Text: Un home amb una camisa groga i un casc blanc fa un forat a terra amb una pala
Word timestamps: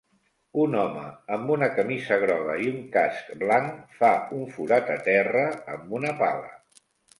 Un 0.61 0.77
home 0.83 1.03
amb 1.35 1.51
una 1.55 1.67
camisa 1.79 2.17
groga 2.23 2.55
i 2.63 2.71
un 2.71 2.79
casc 2.97 3.29
blanc 3.43 3.95
fa 4.01 4.11
un 4.41 4.51
forat 4.57 4.93
a 4.97 4.99
terra 5.11 5.47
amb 5.77 5.97
una 6.01 6.19
pala 6.25 6.53